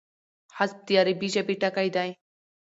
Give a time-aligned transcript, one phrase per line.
[0.57, 2.09] حذف د عربي ژبي ټکی دﺉ.